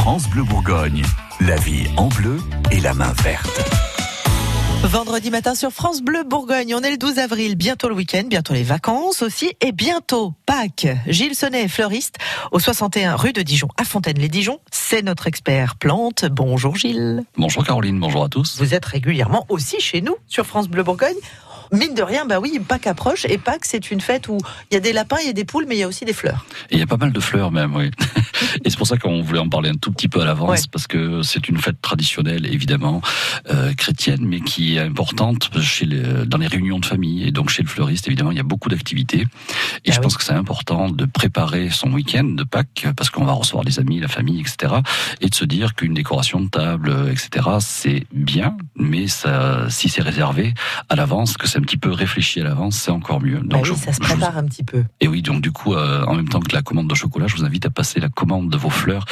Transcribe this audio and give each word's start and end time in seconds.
France 0.00 0.30
Bleu 0.30 0.44
Bourgogne, 0.44 1.02
la 1.40 1.56
vie 1.56 1.86
en 1.98 2.08
bleu 2.08 2.38
et 2.70 2.80
la 2.80 2.94
main 2.94 3.12
verte. 3.22 3.60
Vendredi 4.82 5.30
matin 5.30 5.54
sur 5.54 5.72
France 5.72 6.00
Bleu 6.00 6.24
Bourgogne, 6.24 6.74
on 6.74 6.80
est 6.80 6.92
le 6.92 6.96
12 6.96 7.18
avril, 7.18 7.54
bientôt 7.54 7.90
le 7.90 7.94
week-end, 7.94 8.22
bientôt 8.26 8.54
les 8.54 8.62
vacances 8.62 9.20
aussi, 9.20 9.52
et 9.60 9.72
bientôt 9.72 10.32
Pâques. 10.46 10.88
Gilles 11.06 11.34
Sonnet 11.34 11.64
est 11.64 11.68
fleuriste 11.68 12.16
au 12.50 12.58
61 12.58 13.14
rue 13.14 13.34
de 13.34 13.42
Dijon, 13.42 13.68
à 13.76 13.84
Fontaine-les-Dijon. 13.84 14.58
C'est 14.72 15.02
notre 15.02 15.26
expert 15.26 15.76
plante. 15.76 16.24
Bonjour 16.24 16.76
Gilles. 16.76 17.22
Bonjour 17.36 17.62
Caroline, 17.62 18.00
bonjour 18.00 18.24
à 18.24 18.30
tous. 18.30 18.56
Vous 18.56 18.72
êtes 18.72 18.86
régulièrement 18.86 19.44
aussi 19.50 19.80
chez 19.80 20.00
nous 20.00 20.16
sur 20.26 20.46
France 20.46 20.68
Bleu 20.68 20.82
Bourgogne. 20.82 21.16
Mine 21.72 21.94
de 21.94 22.02
rien, 22.02 22.26
bah 22.26 22.40
oui, 22.40 22.60
Pâques 22.66 22.86
approche 22.86 23.24
et 23.26 23.38
Pâques 23.38 23.64
c'est 23.64 23.90
une 23.90 24.00
fête 24.00 24.28
où 24.28 24.38
il 24.70 24.74
y 24.74 24.76
a 24.76 24.80
des 24.80 24.92
lapins, 24.92 25.18
il 25.20 25.26
y 25.26 25.30
a 25.30 25.32
des 25.32 25.44
poules, 25.44 25.66
mais 25.68 25.76
il 25.76 25.78
y 25.78 25.82
a 25.82 25.88
aussi 25.88 26.04
des 26.04 26.12
fleurs. 26.12 26.44
Et 26.70 26.74
il 26.74 26.78
y 26.80 26.82
a 26.82 26.86
pas 26.86 26.96
mal 26.96 27.12
de 27.12 27.20
fleurs 27.20 27.52
même, 27.52 27.74
oui. 27.76 27.90
et 28.64 28.70
c'est 28.70 28.76
pour 28.76 28.86
ça 28.86 28.96
qu'on 28.96 29.22
voulait 29.22 29.38
en 29.38 29.48
parler 29.48 29.70
un 29.70 29.74
tout 29.74 29.92
petit 29.92 30.08
peu 30.08 30.20
à 30.20 30.24
l'avance, 30.24 30.66
parce 30.66 30.86
que 30.86 31.22
c'est 31.22 31.48
une 31.48 31.58
fête 31.58 31.80
traditionnelle, 31.80 32.46
évidemment, 32.46 33.00
euh, 33.50 33.72
chrétienne, 33.74 34.20
mais 34.22 34.40
qui 34.40 34.76
est 34.76 34.80
importante 34.80 35.50
chez 35.60 35.86
les, 35.86 36.02
dans 36.26 36.38
les 36.38 36.46
réunions 36.46 36.78
de 36.78 36.86
famille. 36.86 37.26
Et 37.26 37.30
donc 37.30 37.50
chez 37.50 37.62
le 37.62 37.68
fleuriste, 37.68 38.06
évidemment, 38.08 38.30
il 38.32 38.36
y 38.36 38.40
a 38.40 38.44
beaucoup 38.44 38.68
d'activités. 38.68 39.26
Et 39.84 39.90
Ah 39.90 39.92
je 39.92 39.98
oui. 39.98 40.02
pense 40.02 40.16
que 40.16 40.24
c'est 40.24 40.32
important 40.32 40.88
de 40.90 41.04
préparer 41.04 41.70
son 41.70 41.92
week-end 41.92 42.24
de 42.24 42.44
Pâques, 42.44 42.86
parce 42.96 43.10
qu'on 43.10 43.24
va 43.24 43.32
recevoir 43.32 43.64
les 43.64 43.78
amis, 43.78 44.00
la 44.00 44.08
famille, 44.08 44.40
etc. 44.40 44.74
Et 45.20 45.28
de 45.28 45.34
se 45.34 45.44
dire 45.44 45.74
qu'une 45.74 45.94
décoration 45.94 46.40
de 46.40 46.48
table, 46.48 46.90
euh, 46.90 47.10
etc., 47.12 47.46
c'est 47.60 48.06
bien, 48.12 48.56
mais 48.76 49.06
ça, 49.08 49.68
si 49.70 49.88
c'est 49.88 50.02
réservé 50.02 50.54
à 50.88 50.96
l'avance, 50.96 51.36
que 51.36 51.46
c'est 51.48 51.58
un 51.58 51.62
petit 51.62 51.76
peu 51.76 51.90
réfléchi 51.90 52.40
à 52.40 52.44
l'avance, 52.44 52.76
c'est 52.76 52.90
encore 52.90 53.20
mieux. 53.20 53.38
Bah 53.40 53.56
Donc 53.56 53.62
oui, 53.64 53.70
je- 53.70 53.74
ça 53.74 53.92
se 53.92 53.98
vous- 54.00 54.04
prépare 54.08 54.36
un 54.38 54.44
petit 54.44 54.64
peu. 54.64 54.84
et 55.00 55.08
oui, 55.08 55.22
donc 55.22 55.40
du 55.42 55.52
coup, 55.52 55.74
euh, 55.74 56.04
en 56.06 56.14
même 56.14 56.28
temps 56.28 56.40
que 56.40 56.54
la 56.54 56.62
commande 56.62 56.88
de 56.88 56.94
chocolat, 56.94 57.26
je 57.26 57.36
vous 57.36 57.44
invite 57.44 57.66
à 57.66 57.70
passer 57.70 58.00
la 58.00 58.08
commande 58.08 58.50
de 58.50 58.56
vos 58.56 58.70
fleurs 58.70 59.04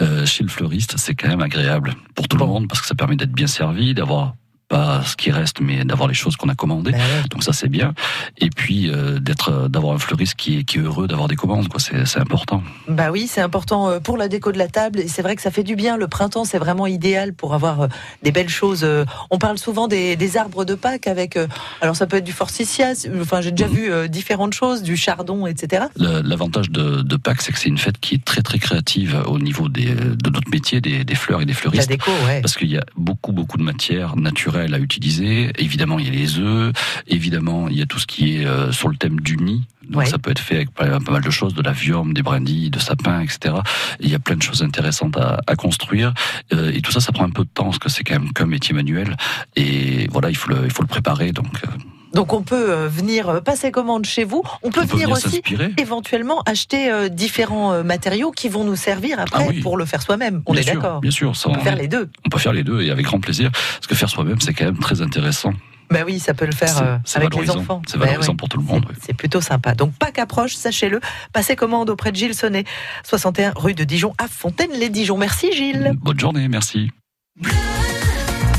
euh, 0.00 0.24
chez 0.26 0.42
le 0.42 0.48
fleuriste. 0.50 0.94
C'est 0.96 1.14
quand 1.14 1.28
même 1.28 1.40
agréable 1.42 1.94
pour 2.14 2.28
tout 2.28 2.36
Bon. 2.36 2.46
le 2.46 2.50
monde 2.52 2.68
parce 2.68 2.80
que 2.80 2.86
ça 2.86 2.94
permet 2.94 3.16
d'être 3.16 3.32
bien 3.32 3.46
servi, 3.46 3.94
d'avoir 3.94 4.34
pas 4.74 5.02
ce 5.06 5.14
qui 5.14 5.30
reste, 5.30 5.60
mais 5.60 5.84
d'avoir 5.84 6.08
les 6.08 6.14
choses 6.22 6.34
qu'on 6.36 6.48
a 6.48 6.56
commandées. 6.56 6.90
Ouais. 6.92 7.28
Donc 7.30 7.44
ça 7.44 7.52
c'est 7.52 7.68
bien. 7.68 7.94
Et 8.38 8.50
puis 8.50 8.90
euh, 8.90 9.20
d'être, 9.20 9.50
euh, 9.52 9.68
d'avoir 9.68 9.94
un 9.94 9.98
fleuriste 9.98 10.34
qui 10.34 10.58
est, 10.58 10.64
qui 10.64 10.78
est 10.78 10.80
heureux 10.80 11.06
d'avoir 11.06 11.28
des 11.28 11.36
commandes, 11.36 11.68
quoi. 11.68 11.78
C'est, 11.78 12.04
c'est 12.06 12.18
important. 12.18 12.60
Bah 12.88 13.10
oui, 13.12 13.28
c'est 13.28 13.40
important 13.40 13.88
euh, 13.88 14.00
pour 14.00 14.16
la 14.16 14.26
déco 14.28 14.50
de 14.50 14.58
la 14.58 14.66
table. 14.66 14.98
Et 14.98 15.06
c'est 15.08 15.22
vrai 15.22 15.36
que 15.36 15.42
ça 15.42 15.52
fait 15.52 15.62
du 15.62 15.76
bien. 15.76 15.96
Le 15.96 16.08
printemps, 16.08 16.44
c'est 16.44 16.58
vraiment 16.58 16.88
idéal 16.88 17.34
pour 17.34 17.54
avoir 17.54 17.88
des 18.24 18.32
belles 18.32 18.48
choses. 18.48 18.84
On 19.30 19.38
parle 19.38 19.58
souvent 19.58 19.86
des, 19.86 20.16
des 20.16 20.36
arbres 20.36 20.64
de 20.64 20.74
Pâques 20.74 21.06
avec. 21.06 21.38
Alors 21.80 21.94
ça 21.94 22.06
peut 22.08 22.16
être 22.16 22.24
du 22.24 22.32
forsythia. 22.32 22.92
Enfin, 23.20 23.40
j'ai 23.42 23.52
déjà 23.52 23.68
Mhm. 23.68 23.74
vu 23.76 24.08
différentes 24.08 24.52
choses, 24.54 24.82
du 24.82 24.96
chardon, 24.96 25.46
etc. 25.46 25.84
L'avantage 25.96 26.70
de, 26.70 27.02
de 27.02 27.16
Pâques, 27.16 27.42
c'est 27.42 27.52
que 27.52 27.58
c'est 27.58 27.68
une 27.68 27.78
fête 27.78 27.98
qui 28.00 28.16
est 28.16 28.24
très 28.24 28.42
très 28.42 28.58
créative 28.58 29.22
au 29.26 29.38
niveau 29.38 29.68
des, 29.68 29.86
de 29.94 30.30
notre 30.30 30.50
métier, 30.50 30.80
des, 30.80 31.04
des 31.04 31.14
fleurs 31.14 31.40
et 31.42 31.46
des 31.46 31.52
La 31.52 31.58
fleuristes. 31.58 31.88
déco, 31.88 32.10
ouais. 32.26 32.40
Parce 32.40 32.56
qu'il 32.56 32.70
y 32.70 32.76
a 32.78 32.84
beaucoup, 32.96 33.32
beaucoup 33.32 33.56
de 33.56 33.62
matières 33.62 34.16
naturelles 34.16 34.63
à 34.72 34.78
utiliser. 34.78 35.50
Évidemment, 35.58 35.98
il 35.98 36.06
y 36.06 36.08
a 36.08 36.12
les 36.12 36.38
œufs. 36.38 36.72
Évidemment, 37.08 37.68
il 37.68 37.76
y 37.76 37.82
a 37.82 37.86
tout 37.86 37.98
ce 37.98 38.06
qui 38.06 38.36
est 38.36 38.46
euh, 38.46 38.72
sur 38.72 38.88
le 38.88 38.96
thème 38.96 39.20
du 39.20 39.36
nid. 39.36 39.62
Donc, 39.90 40.00
Ouais. 40.02 40.06
ça 40.06 40.16
peut 40.16 40.30
être 40.30 40.38
fait 40.38 40.54
avec 40.56 40.70
pas, 40.70 40.98
mal 41.00 41.22
de 41.22 41.30
choses, 41.30 41.52
de 41.52 41.60
la 41.60 41.72
viorme, 41.72 42.14
des 42.14 42.22
brindilles, 42.22 42.70
de 42.70 42.78
sapins, 42.78 43.20
etc. 43.20 43.56
Et 44.00 44.04
il 44.04 44.10
y 44.10 44.14
a 44.14 44.18
plein 44.18 44.36
de 44.36 44.42
choses 44.42 44.62
intéressantes 44.62 45.18
à, 45.18 45.40
à 45.46 45.56
construire. 45.56 46.14
Euh, 46.54 46.72
et 46.72 46.80
tout 46.80 46.90
ça, 46.92 47.00
ça 47.00 47.12
prend 47.12 47.24
un 47.24 47.30
peu 47.30 47.42
de 47.44 47.50
temps, 47.52 47.64
parce 47.64 47.78
que 47.78 47.90
c'est 47.90 48.04
quand 48.04 48.18
même 48.18 48.32
qu'un 48.32 48.46
métier 48.46 48.72
manuel. 48.74 49.14
Et 49.56 50.08
voilà, 50.10 50.30
il 50.30 50.36
faut 50.36 50.48
le, 50.48 50.60
il 50.64 50.70
faut 50.70 50.82
le 50.82 50.88
préparer. 50.88 51.32
Donc, 51.32 51.52
euh, 51.64 51.68
Donc 52.14 52.32
on 52.32 52.42
peut 52.42 52.70
euh, 52.70 52.88
venir 52.88 53.28
euh, 53.28 53.40
passer 53.40 53.70
commande 53.70 54.06
chez 54.06 54.24
vous. 54.24 54.42
On 54.62 54.70
peut 54.70 54.82
on 54.82 54.86
peut 54.86 54.92
venir 54.96 55.10
aussi 55.10 55.42
éventuellement 55.78 56.42
acheter 56.46 56.90
euh, 56.90 57.08
différents 57.08 57.82
matériaux 57.84 58.30
qui 58.30 58.48
vont 58.48 58.64
nous 58.64 58.76
servir 58.76 59.18
après 59.20 59.44
Ah 59.44 59.48
oui. 59.50 59.60
pour 59.60 59.76
le 59.76 59.84
faire 59.84 60.00
soi-même. 60.02 60.42
On 60.46 60.52
bien 60.52 60.62
est 60.62 60.64
sûr, 60.64 60.74
d'accord. 60.74 61.00
Bien 61.00 61.10
sûr, 61.10 61.34
ça, 61.36 61.48
On 61.50 61.54
peut 61.54 61.60
faire 61.60 61.76
les 61.76 61.88
deux. 61.88 62.10
on 62.24 62.28
peut 62.28 62.38
faire 62.38 62.52
les 62.52 62.62
deux 62.64 62.82
et 62.82 62.90
avec 62.90 63.04
grand 63.06 63.20
plaisir. 63.20 63.50
Parce 63.52 63.86
que 63.88 63.94
faire 63.94 64.08
soi-même, 64.08 64.40
c'est 64.40 64.54
quand 64.54 64.64
même 64.64 64.78
très 64.78 65.02
intéressant. 65.02 65.52
Bah 65.90 66.00
oui, 66.06 66.18
ça 66.18 66.32
peut 66.34 66.46
le 66.46 66.52
faire 66.52 66.68
C'est- 66.68 66.82
euh, 66.82 66.96
c'est 67.04 67.18
avec 67.18 67.34
les 67.36 67.50
enfants. 67.50 67.82
C'est 67.86 67.98
Bah 67.98 68.06
valorisant 68.06 68.32
ouais. 68.32 68.36
pour 68.36 68.48
tout 68.48 68.56
le 68.58 68.64
monde. 68.64 68.84
C'est- 68.88 68.94
oui. 68.94 69.02
C'est 69.06 69.12
plutôt 69.14 69.40
sympa. 69.42 69.74
Donc 69.74 69.92
Pâques 69.98 70.18
approche, 70.18 70.54
sachez-le. 70.54 71.00
Passez 71.32 71.56
commande 71.56 71.90
auprès 71.90 72.10
de 72.10 72.16
Gilles 72.16 72.34
Sonnet, 72.34 72.64
61 73.04 73.52
rue 73.54 73.74
de 73.74 73.84
Dijon 73.84 74.14
à 74.18 74.26
Fontaine-les-Dijon. 74.28 75.18
Merci 75.18 75.52
Gilles. 75.52 75.92
Bonne 76.00 76.18
journée, 76.18 76.48
merci. 76.48 76.90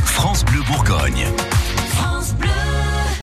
France 0.05 0.45
Bleu 0.45 0.61
Bourgogne. 0.67 1.25